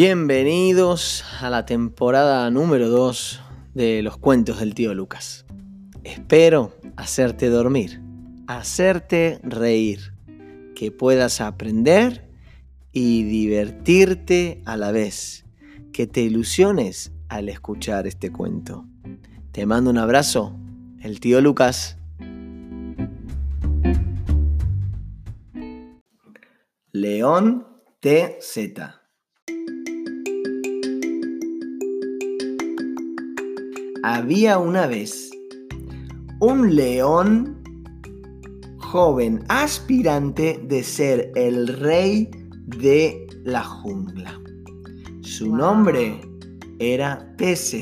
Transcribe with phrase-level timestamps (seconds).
[0.00, 3.42] Bienvenidos a la temporada número 2
[3.74, 5.44] de los cuentos del tío Lucas.
[6.04, 8.00] Espero hacerte dormir,
[8.46, 10.14] hacerte reír,
[10.76, 12.30] que puedas aprender
[12.92, 15.44] y divertirte a la vez,
[15.92, 18.86] que te ilusiones al escuchar este cuento.
[19.50, 20.56] Te mando un abrazo,
[21.00, 21.98] el tío Lucas.
[26.92, 27.66] León
[27.98, 29.07] TZ.
[34.10, 35.30] Había una vez
[36.40, 37.62] un león
[38.78, 42.30] joven aspirante de ser el rey
[42.68, 44.32] de la jungla.
[45.20, 45.56] Su Wow.
[45.58, 46.22] nombre
[46.78, 47.74] era TZ.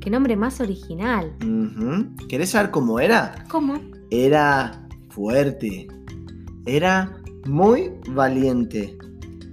[0.00, 1.36] Qué nombre más original.
[1.44, 2.26] Ujú.
[2.26, 3.44] ¿Querés saber cómo era?
[3.50, 3.78] ¿Cómo?
[4.10, 5.88] Era fuerte.
[6.64, 8.96] Era muy valiente.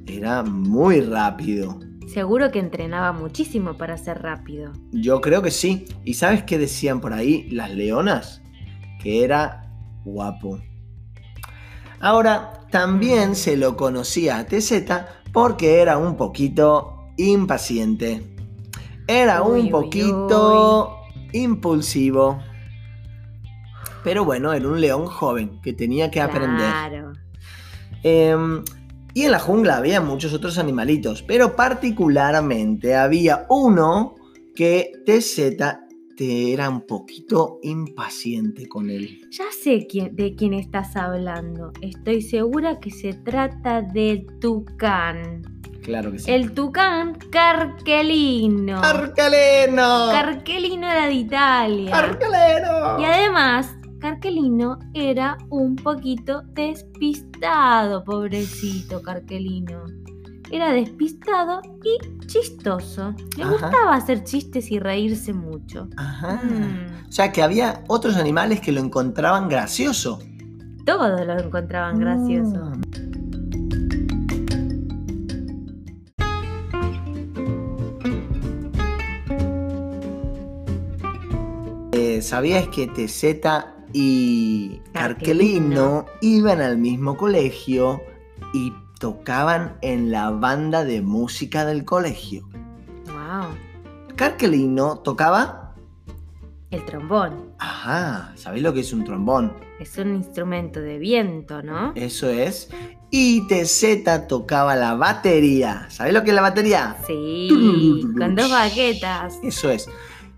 [0.05, 1.77] Era muy rápido.
[2.13, 4.71] Seguro que entrenaba muchísimo para ser rápido.
[4.91, 5.85] Yo creo que sí.
[6.05, 8.43] ¿Y sabes qué decían por ahí las leonas?
[9.01, 9.71] Que era
[10.05, 10.61] guapo.
[11.99, 14.83] Ahora, también se lo conocía a TZ
[15.31, 18.21] porque era un poquito impaciente.
[19.07, 20.95] Era Uy, un uy, poquito
[21.31, 22.37] impulsivo.
[24.03, 26.57] Pero bueno, era un león joven que tenía que aprender.
[26.59, 27.13] Claro.
[29.13, 34.15] Y en la jungla había muchos otros animalitos, pero particularmente había uno
[34.55, 35.57] que TZ
[36.15, 39.21] te era un poquito impaciente con él.
[39.31, 41.71] Ya sé quién- de quién estás hablando.
[41.81, 45.41] Estoy segura que se trata del tucán.
[45.81, 46.31] Claro que sí.
[46.31, 48.79] El tucán Carquelino.
[48.81, 50.09] ¡Arcaleno!
[50.11, 51.95] Carquelino era de Italia.
[51.97, 52.99] ¡Arcaleno!
[52.99, 53.75] Y además,
[54.07, 59.85] Carquelino era un poquito despistado, pobrecito Carquelino.
[60.51, 63.15] Era despistado y chistoso.
[63.37, 63.51] Le Ajá.
[63.53, 65.87] gustaba hacer chistes y reírse mucho.
[65.95, 66.41] Ajá.
[66.43, 70.19] Mm, O sea que había otros animales que lo encontraban gracioso.
[70.85, 72.59] Todos lo encontraban gracioso.
[72.59, 72.81] Mm.
[81.93, 88.01] Eh, ¿Sabías que TZ y Carquelino iban al mismo colegio
[88.53, 92.49] y tocaban en la banda de música del colegio?
[93.05, 93.55] Wow.
[94.15, 95.75] Carquelino tocaba...
[96.71, 99.53] El trombón Ajá, ¿sabéis lo que es un trombón?
[99.79, 101.91] es un instrumento de viento, ¿no?
[101.95, 102.69] Eso es.
[103.11, 105.87] Y TZ tocaba la batería.
[105.89, 106.97] ¿Sabéis lo que es la batería?
[107.05, 109.35] Sí, con dos baquetas.
[109.43, 109.87] Eso es.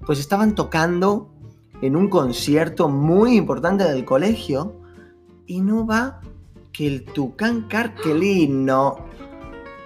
[0.06, 1.35] Pues estaban tocando
[1.86, 4.82] en un concierto muy importante del colegio
[5.46, 6.22] y no va
[6.72, 9.06] que el tucán carquelino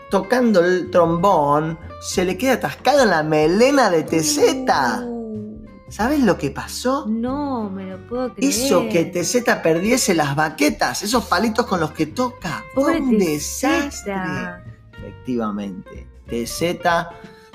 [0.09, 4.39] tocando el trombón se le queda atascado en la melena de TZ.
[5.05, 7.05] Uh, ¿Sabes lo que pasó?
[7.07, 8.49] No, me lo puedo creer.
[8.49, 12.63] Hizo que TZ perdiese las baquetas, esos palitos con los que toca.
[12.73, 14.15] Pobre un desastre.
[14.97, 16.07] Efectivamente.
[16.27, 16.79] TZ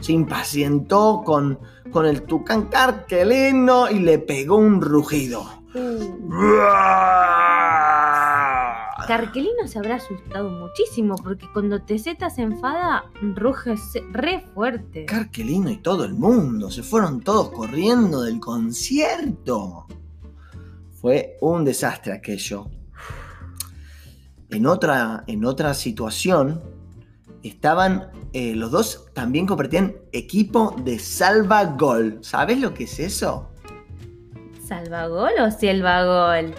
[0.04, 1.58] se impacientó con,
[1.90, 5.46] con el tucán carquelino y le pegó un rugido.
[5.74, 6.20] Uh.
[9.06, 13.04] Carquelino se habrá asustado muchísimo porque cuando TZ se enfada,
[13.34, 13.74] ruge
[14.12, 15.06] re fuerte.
[15.06, 19.86] Carquelino y todo el mundo se fueron todos corriendo del concierto.
[21.00, 22.66] Fue un desastre aquello.
[24.50, 26.62] En otra, en otra situación,
[27.42, 32.18] estaban eh, los dos también compartían equipo de salva gol.
[32.20, 33.48] ¿Sabes lo que es eso?
[34.66, 36.52] ¿Salvagol o selvagol?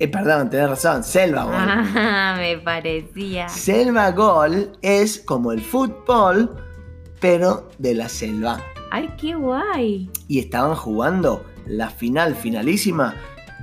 [0.00, 1.54] Eh, perdón, tenés razón, selva gol.
[1.56, 3.48] Ah, me parecía.
[3.48, 6.54] Selva gol es como el fútbol,
[7.20, 8.60] pero de la selva.
[8.90, 10.10] Ay, qué guay.
[10.28, 13.14] y estaban jugando la final finalísima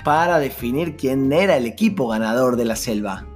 [0.03, 3.27] para definir quién era el equipo ganador de la selva.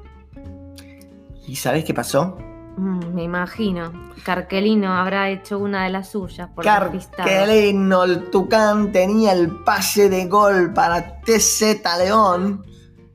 [1.48, 2.40] ¿Y sabes qué pasó?
[2.78, 3.92] Mm, me imagino.
[4.24, 6.66] Carquelino habrá hecho una de las suyas por.
[6.66, 12.66] Carquelino, el Tucán, tenía el pase de gol para TZ León.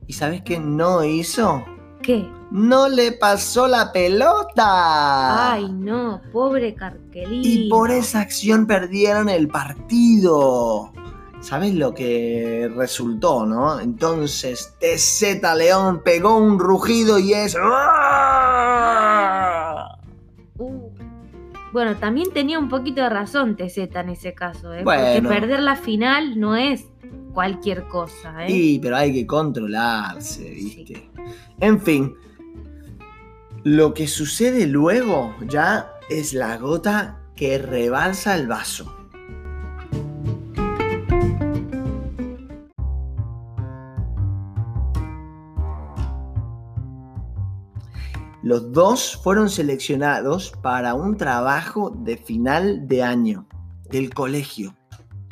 [0.07, 1.63] ¿Y sabes qué no hizo?
[2.01, 2.29] ¿Qué?
[2.49, 5.53] No le pasó la pelota.
[5.53, 7.47] Ay, no, pobre Carquelino.
[7.47, 10.91] Y por esa acción perdieron el partido.
[11.39, 13.79] ¿Sabes lo que resultó, no?
[13.79, 17.55] Entonces TZ León pegó un rugido y es...
[17.55, 18.30] Uh.
[21.71, 24.83] Bueno, también tenía un poquito de razón TZ en ese caso, ¿eh?
[24.83, 25.03] Bueno.
[25.03, 26.85] Porque perder la final no es
[27.33, 28.49] cualquier cosa, ¿eh?
[28.49, 31.09] Sí, pero hay que controlarse, ¿viste?
[31.59, 32.13] En fin,
[33.63, 39.00] lo que sucede luego ya es la gota que rebalsa el vaso.
[48.43, 53.47] Los dos fueron seleccionados para un trabajo de final de año
[53.89, 54.75] del colegio.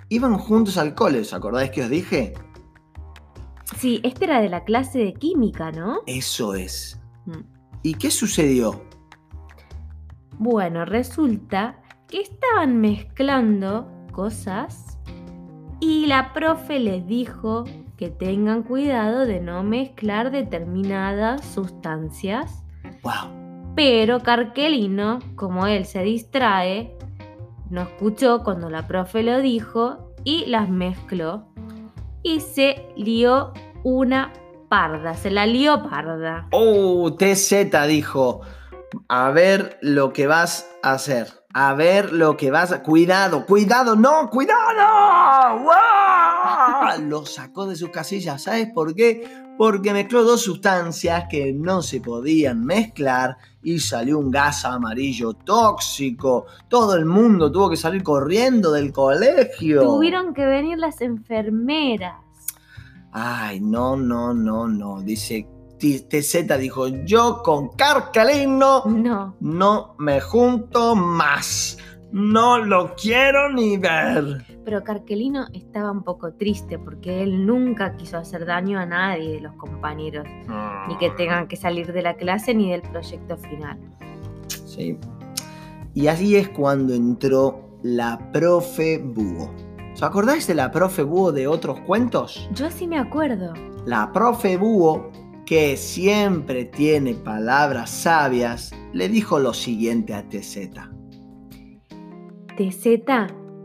[0.10, 2.34] Iban juntos al cole, ¿os acordáis que os dije?
[3.78, 6.02] Sí, este era de la clase de química, ¿no?
[6.06, 7.00] Eso es.
[7.26, 7.42] Mm.
[7.84, 8.84] ¿Y qué sucedió?
[10.38, 14.98] Bueno, resulta que estaban mezclando cosas
[15.80, 17.66] y la profe les dijo
[17.98, 22.64] que tengan cuidado de no mezclar determinadas sustancias.
[23.04, 23.74] ¡Wow!
[23.76, 26.98] Pero Carquelino, como él se distrae,
[27.70, 31.48] no escuchó cuando la profe lo dijo y las mezcló.
[32.24, 33.54] Y se lió
[33.84, 34.34] una
[34.70, 36.48] parda, se la lió parda.
[36.52, 38.42] Oh, TZ dijo,
[39.08, 41.39] a ver lo que vas a hacer.
[41.54, 42.84] A ver lo que vas a...
[42.84, 45.64] Cuidado, cuidado, no, cuidado.
[45.64, 47.02] ¡Guau!
[47.08, 48.44] Lo sacó de sus casillas.
[48.44, 49.28] ¿Sabes por qué?
[49.58, 56.46] Porque mezcló dos sustancias que no se podían mezclar y salió un gas amarillo tóxico.
[56.68, 59.82] Todo el mundo tuvo que salir corriendo del colegio.
[59.82, 62.24] Tuvieron que venir las enfermeras.
[63.12, 65.02] Ay, no, no, no, no.
[65.02, 65.48] Dice
[65.80, 69.36] TZ dijo, yo con Carcalino No.
[69.40, 71.78] no me junto más.
[72.12, 74.44] No lo quiero ni ver.
[74.66, 79.42] Pero Carquelino estaba un poco triste porque él nunca quiso hacer daño a nadie de
[79.42, 80.26] los compañeros,
[80.88, 83.78] ni que tengan que salir de la clase ni del proyecto final.
[84.66, 84.98] Sí.
[85.94, 89.52] Y así es cuando entró la profe Búho.
[89.94, 92.50] ¿Os acordáis de la profe Búho de otros cuentos?
[92.54, 93.54] Yo sí me acuerdo.
[93.86, 95.12] La profe Búho,
[95.50, 100.70] que siempre tiene palabras sabias, le dijo lo siguiente a TZ.
[102.56, 102.88] TZ,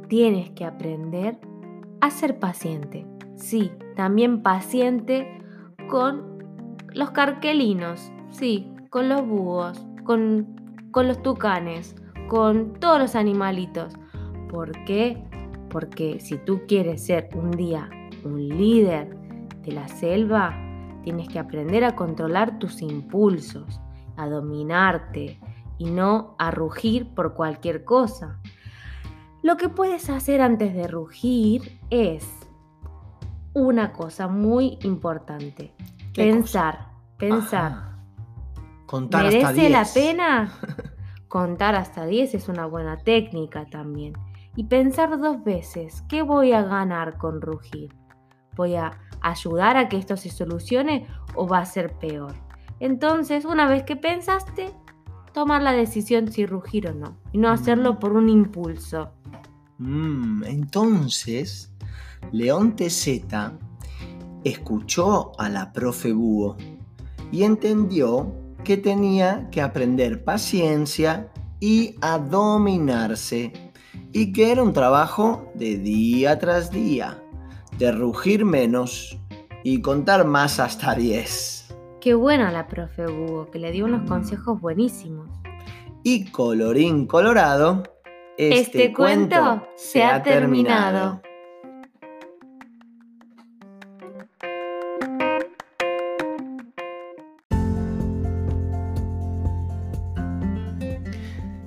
[0.09, 1.39] tienes que aprender
[2.01, 3.07] a ser paciente.
[3.37, 5.29] Sí, también paciente
[5.91, 6.43] con
[6.95, 10.57] los carquelinos, sí, con los búhos, con,
[10.91, 11.97] con los tucanes,
[12.29, 13.93] con todos los animalitos.
[14.49, 15.23] ¿Por qué?
[15.69, 17.91] Porque si tú quieres ser un día
[18.25, 19.15] un líder
[19.61, 20.64] de la selva,
[21.05, 23.81] tienes que aprender a controlar tus impulsos,
[24.17, 25.39] a dominarte
[25.79, 28.41] y no a rugir por cualquier cosa.
[29.43, 32.27] Lo que puedes hacer antes de rugir es
[33.53, 35.75] una cosa muy importante.
[36.13, 37.73] ¿Qué Pensar, pensar.
[37.73, 37.99] Ajá.
[38.87, 39.95] Contar hasta ¿Merece la 10.
[39.95, 40.53] pena?
[41.29, 44.15] Contar hasta 10 es una buena técnica también.
[44.57, 47.93] Y pensar dos veces, ¿qué voy a ganar con rugir?
[48.57, 52.35] ¿Voy a ayudar a que esto se solucione o va a ser peor?
[52.81, 54.73] Entonces, una vez que pensaste,
[55.33, 57.17] tomar la decisión si rugir o no.
[57.33, 59.11] Y no hacerlo por un impulso.
[59.79, 61.73] Mm, entonces,
[62.33, 63.25] León TZ
[64.45, 66.57] escuchó a la profe Búho
[67.33, 73.53] y entendió que tenía que aprender paciencia y a dominarse
[74.13, 77.24] y que era un trabajo de día tras día,
[77.79, 79.19] de rugir menos
[79.63, 81.77] y contar más hasta 10.
[82.01, 85.29] Qué buena la profe Hugo, que le dio unos consejos buenísimos.
[86.03, 87.83] Y colorín colorado,
[88.37, 91.23] este, Este cuento se ha terminado.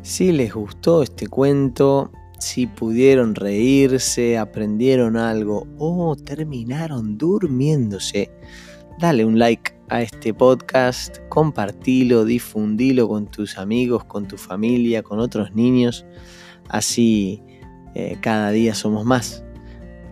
[0.01, 8.32] Si les gustó este cuento, si pudieron reírse, aprendieron algo o terminaron durmiéndose,
[9.00, 15.20] dale un like a este podcast, compartilo, difundilo con tus amigos, con tu familia, con
[15.20, 16.06] otros niños.
[16.70, 17.41] Así
[17.96, 19.44] eh, cada día somos más.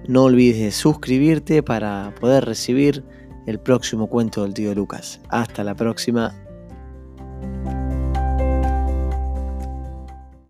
[0.07, 3.03] No olvides de suscribirte para poder recibir
[3.47, 5.19] el próximo cuento del tío Lucas.
[5.29, 6.44] Hasta la próxima.